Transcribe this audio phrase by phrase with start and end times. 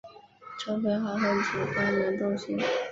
[0.57, 2.57] 充分发挥主观能动性